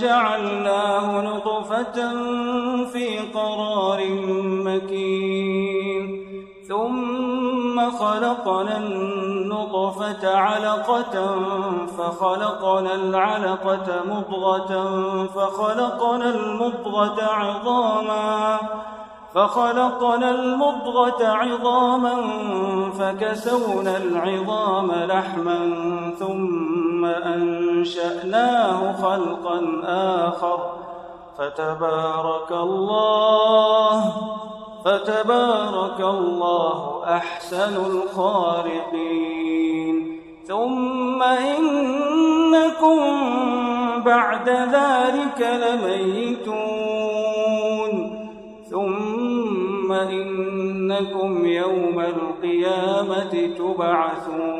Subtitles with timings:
[0.00, 1.98] جعلناه نطفة
[2.92, 4.00] في قرار
[4.66, 6.20] مكين.
[6.70, 11.40] ثم خلقنا النطفة علقة
[11.98, 14.72] فخلقنا العلقة مضغة
[15.34, 18.58] فخلقنا المضغة عظاما
[19.34, 22.14] فخلقنا المضغة عظاما
[22.98, 25.58] فكسونا العظام لحما
[26.18, 27.04] ثم
[27.80, 29.82] أنشأناه خلقا
[30.28, 30.60] آخر.
[31.38, 34.12] فتبارك الله
[34.84, 39.00] فتبارك الله أحسن الخالقين.
[40.48, 42.98] ثم إنكم
[44.04, 46.60] بعد ذلك لميتون.
[48.70, 54.59] ثم إنكم يوم القيامة تبعثون.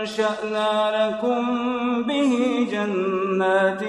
[0.00, 1.42] فأنشأنا لكم
[2.02, 3.82] به جنات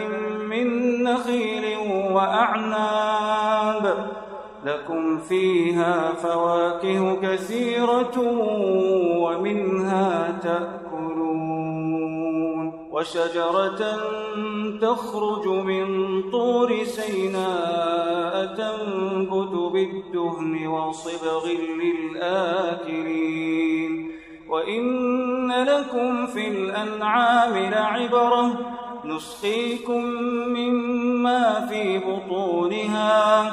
[0.50, 0.68] من
[1.04, 1.78] نخيل
[2.12, 4.08] وأعناب.
[4.66, 8.20] لكم فيها فواكه كثيرة
[9.18, 11.32] ومنها تأكلون.
[12.92, 13.98] وشجرة
[14.82, 15.86] تخرج من
[16.32, 21.48] طور سيناء تنبت بالدهن وصبغ
[21.84, 23.31] للآكلين.
[26.42, 28.52] في الأنعام لعبرة
[29.06, 30.04] نسقيكم
[30.48, 33.44] مما في بطونها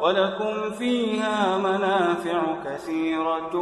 [0.00, 3.56] ولكم فيها منافع كثيرة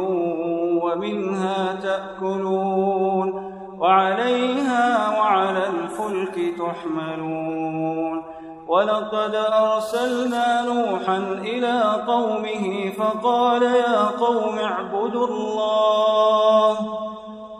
[0.83, 8.23] ومنها تأكلون وعليها وعلى الفلك تحملون
[8.67, 16.96] ولقد أرسلنا نوحا إلى قومه فقال يا قوم اعبدوا الله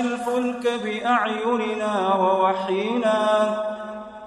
[0.00, 3.18] الفلك بأعيننا ووحينا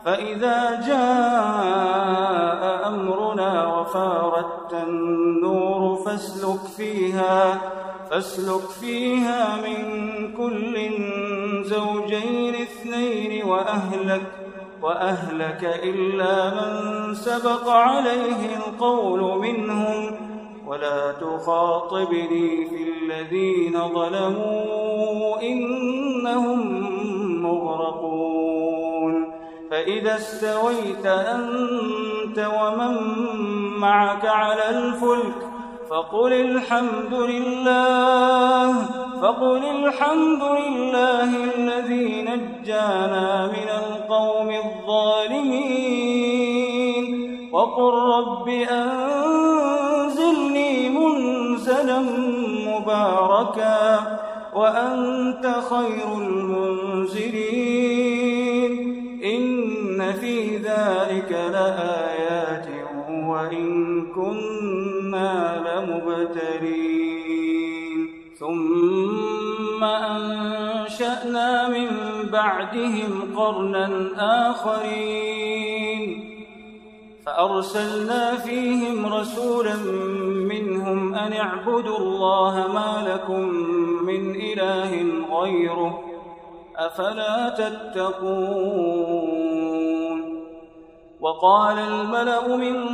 [0.06, 7.62] فإذا جاء أمرنا وفارت النور فاسلك فيها
[8.10, 9.78] فاسلك فيها من
[10.38, 10.92] كل
[11.66, 14.22] زوجين اثنين وأهلك
[14.82, 20.31] وأهلك إلا من سبق عليه القول منهم.
[20.72, 26.60] ولا تخاطبني في الذين ظلموا إنهم
[27.44, 29.14] مغرقون.
[29.72, 32.98] فإذا استويت أنت ومن
[33.80, 35.48] معك على الفلك
[35.90, 38.86] فقل الحمد لله
[39.22, 45.82] فقل الحمد لله الذي نجانا من القوم الظالمين.
[47.54, 49.81] وقل رب أنزلني
[53.12, 54.20] مباركا
[54.54, 57.32] وأنت خير المنزلين.
[59.24, 62.68] إن في ذلك لآيات
[63.10, 66.80] وإن كنا لمبتلين.
[68.40, 71.88] ثم أنشأنا من
[72.32, 73.90] بعدهم قرنا
[74.52, 76.28] آخرين.
[77.26, 79.76] فأرسلنا فيهم رسولا
[81.28, 83.42] أن اعبدوا الله ما لكم
[84.06, 85.06] من إله
[85.40, 86.04] غيره
[86.78, 89.12] أفلا تتقون
[91.22, 92.86] وقال الملأ من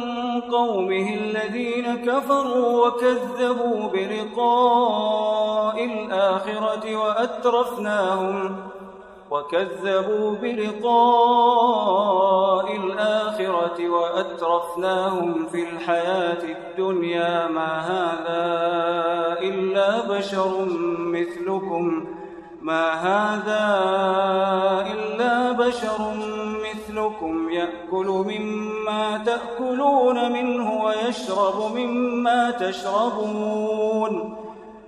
[0.42, 8.56] قومه الذين كفروا وكذبوا بلقاء الآخرة وأترفناهم
[9.32, 10.76] وكذبوا بلقاء
[12.76, 18.48] الآخرة وأترفناهم في الحياة الدنيا ما هذا
[19.42, 20.66] إلا بشر
[21.00, 22.06] مثلكم
[22.62, 23.66] ما هذا
[24.92, 26.14] إلا بشر
[26.64, 34.37] مثلكم يأكل مما تأكلون منه ويشرب مما تشربون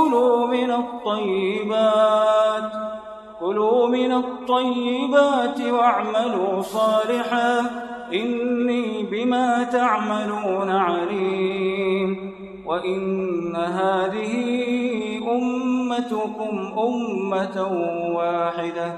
[0.00, 2.72] كلوا من الطيبات
[3.40, 7.60] كلوا من الطيبات واعملوا صالحا
[8.12, 12.30] إني بما تعملون عليم.
[12.66, 14.34] وإن هذه
[15.28, 17.56] أمتكم أمة
[18.16, 18.92] واحدة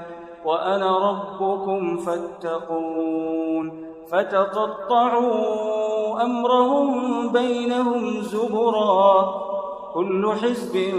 [0.45, 3.83] وأنا ربكم فاتقون.
[4.11, 5.73] فتقطعوا
[6.21, 9.52] أمرهم بينهم زبرا
[9.93, 10.93] كل حزب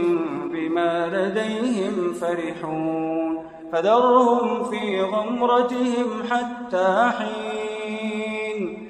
[0.52, 8.88] بما لديهم فرحون فذرهم في غمرتهم حتى حين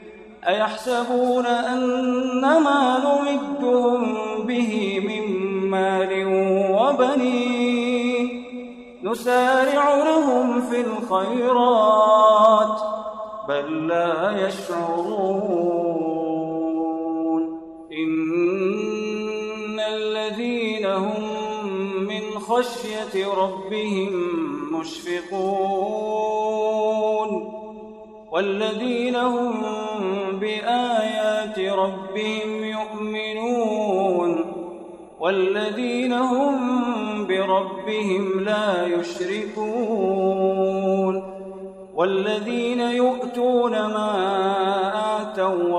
[0.48, 4.14] أيحسبون أن ما نمدهم
[4.46, 5.24] به من
[5.70, 6.26] مال
[6.70, 8.44] وبنين
[9.02, 12.78] نسارع لهم في الخيرات
[13.48, 15.93] بل لا يشعرون
[22.54, 24.12] خشية ربهم
[24.72, 26.24] مشفقون
[28.32, 29.54] والذين هم
[30.40, 34.44] بآيات ربهم يؤمنون
[35.20, 36.56] والذين هم
[37.26, 40.34] بربهم لا يشركون
[41.94, 44.12] والذين يؤتون ما
[45.22, 45.78] آتوا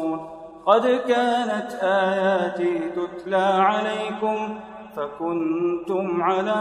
[0.65, 4.59] قد كانت آياتي تتلى عليكم
[4.95, 6.51] فكنتم على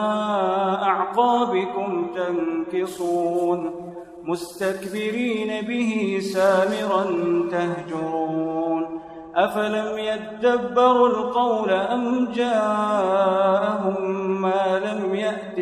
[0.83, 3.91] أعقابكم تنكصون
[4.25, 7.05] مستكبرين به سامرا
[7.51, 9.01] تهجرون
[9.35, 14.01] أفلم يدبروا القول أم جاءهم
[14.43, 15.59] ما لم يأت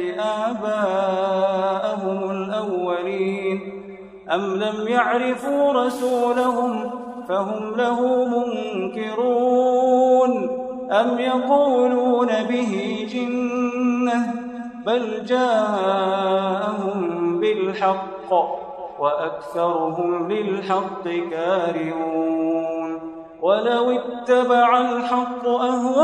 [0.49, 3.61] آباءهم الأولين
[4.31, 6.91] أم لم يعرفوا رسولهم
[7.29, 9.29] فهم له منكرون
[10.91, 14.35] أم يقولون به جنة
[14.87, 17.01] بل جاءهم
[17.41, 18.33] بالحق
[18.99, 23.01] وأكثرهم للحق كارهون
[23.43, 25.99] ولو اتبع الحق أهواءهم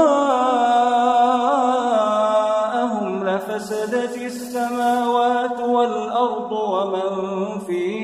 [3.24, 8.03] لفسدت السماوات والأرض ومن فيهن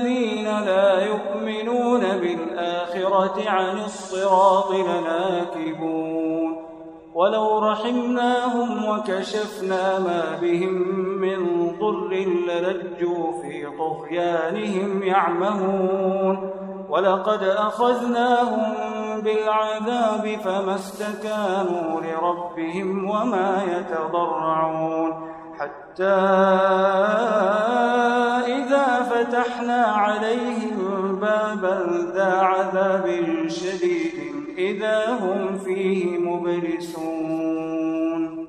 [3.21, 6.57] بالآخرة عن الصراط لناكبون.
[7.13, 10.73] ولو رحمناهم وكشفنا ما بهم
[11.21, 12.09] من ضر
[12.47, 16.49] للجوا في طغيانهم يعمهون.
[16.89, 18.73] ولقد أخذناهم
[19.21, 25.31] بالعذاب فما استكانوا لربهم وما يتضرعون.
[25.59, 26.19] حتى
[28.47, 30.70] إذا فتحنا عليهم
[31.21, 31.77] بابا
[32.15, 33.05] ذا عذاب
[33.47, 34.17] شديد
[34.57, 37.61] إذا هم فيه مبلسون.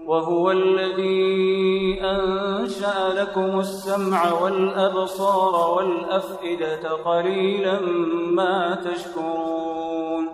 [0.07, 7.81] وهو الذي أنشأ لكم السمع والأبصار والأفئدة قليلا
[8.31, 10.29] ما تشكرون.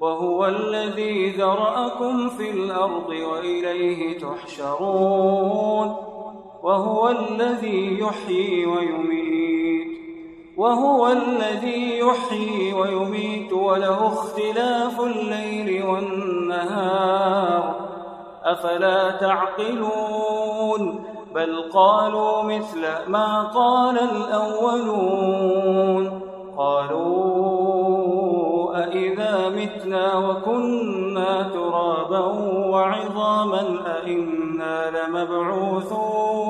[0.00, 5.96] وهو الذي ذرأكم في الأرض وإليه تحشرون.
[6.62, 9.49] وهو الذي يحيي ويميت.
[10.60, 17.74] وهو الذي يحيي ويميت وله اختلاف الليل والنهار.
[18.44, 25.40] أفلا تعقلون؟ بل قالوا مثل ما قال الأولون.
[26.56, 27.80] قالوا
[28.84, 32.20] أئذا متنا وكنا ترابا
[32.70, 36.49] وعظاما أئنا لمبعوثون.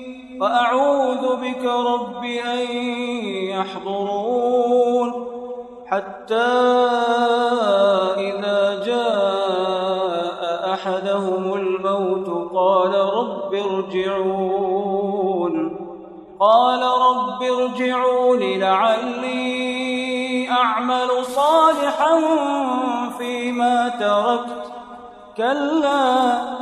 [0.41, 2.77] وأعوذ بك رب أن
[3.53, 5.27] يحضرون
[5.87, 6.51] حتى
[8.17, 15.01] إذا جاء أحدهم الموت قال رب ارجعون
[16.39, 22.19] قال رب ارجعون لعلي أعمل صالحا
[23.17, 24.71] فيما تركت.
[25.37, 26.61] كلا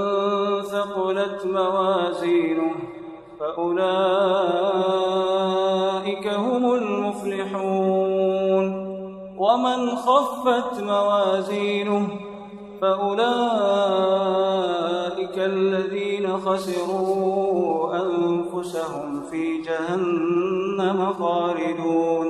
[1.41, 2.71] ثقلت موازينه
[3.39, 3.87] فأولئك
[6.27, 8.65] هم المفلحون.
[9.37, 12.07] ومن خفت موازينه
[12.81, 13.27] فأولئك
[15.37, 22.27] الذين خسروا أنفسهم في جهنم خالدون.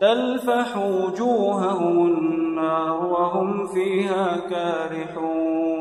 [0.00, 5.75] تلفح وجوههم النار وهم فيها كارحون.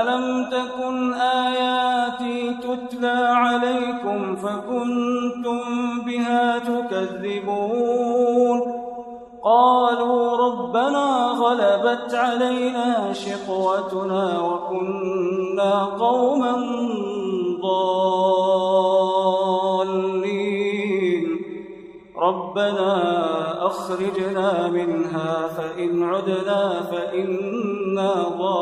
[0.00, 5.60] ألم تكن آياتي تتلى عليكم فكنتم
[6.06, 8.60] بها تكذبون؟
[9.44, 16.52] قالوا ربنا غلبت علينا شقوتنا وكنا قوما
[17.62, 18.42] ضالين.
[22.16, 28.61] ربنا أخرجنا منها فإن عدنا فإنا ظالمون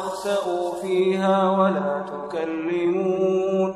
[0.00, 3.74] قال اخسأوا فيها ولا تكلمون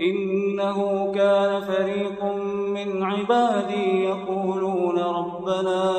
[0.00, 2.24] إنه كان فريق
[2.68, 5.90] من عبادي يقولون ربنا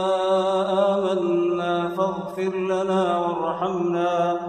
[0.95, 4.39] آمنا فاغفر لنا وارحمنا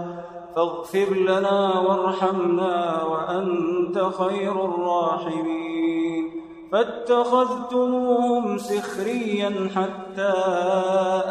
[0.55, 6.31] فاغفر لنا وارحمنا وأنت خير الراحمين.
[6.71, 10.33] فاتخذتموهم سخريا حتى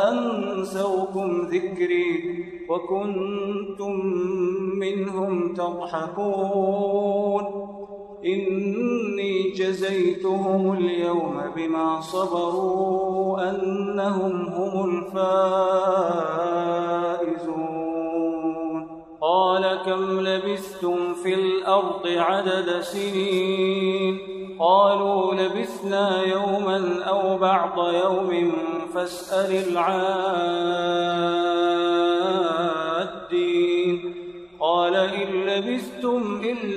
[0.08, 2.55] أنسوكم ذكري.
[2.68, 3.92] وكنتم
[4.78, 7.44] منهم تضحكون.
[8.24, 15.46] إني جزيتهم اليوم بما صبروا أنهم هم الفائزون.
[19.20, 24.18] قال كم لبثتم في الأرض عدد سنين؟
[24.58, 28.52] قالوا لبثنا يوما أو بعض يوم
[28.94, 31.16] فاسأل العادين